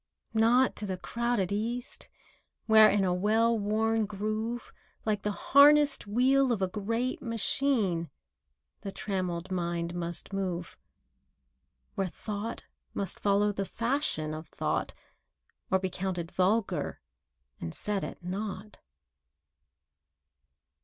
[0.49, 2.09] ]Not to the crowded East,
[2.65, 4.73] Where, in a well worn groove,
[5.05, 8.09] Like the harnessed wheel of a great machine,
[8.81, 10.75] The trammelled mind must move—
[11.93, 12.63] Where Thought
[12.95, 14.95] must follow the fashion of Thought,
[15.69, 16.99] Or be counted vulgar
[17.59, 18.79] and set at naught.